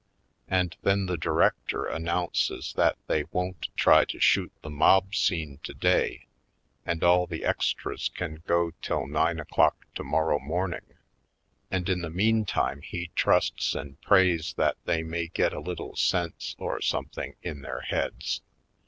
And 0.47 0.75
then 0.81 1.05
the 1.05 1.15
director 1.15 1.85
an 1.85 2.05
nounces 2.05 2.73
that 2.73 2.97
they 3.05 3.25
won't 3.25 3.67
try 3.77 4.03
to 4.05 4.19
shoot 4.19 4.51
the 4.63 4.69
mob 4.71 5.13
scene 5.13 5.59
today 5.61 6.25
and 6.87 7.03
all 7.03 7.27
the 7.27 7.45
extras 7.45 8.09
can 8.09 8.41
go 8.47 8.71
till 8.81 9.05
nine 9.05 9.39
o'clock 9.39 9.85
tomorrow 9.93 10.39
morning, 10.39 10.95
and 11.69 11.87
in 11.87 12.01
the 12.01 12.09
meantime 12.09 12.81
he 12.81 13.11
trusts 13.13 13.75
and 13.75 14.01
prays 14.01 14.55
that 14.57 14.77
they 14.85 15.03
may 15.03 15.27
get 15.27 15.53
a 15.53 15.59
little 15.59 15.95
sense 15.95 16.55
or 16.57 16.81
something 16.81 17.35
in 17.43 17.61
their 17.61 17.81
heads. 17.81 18.41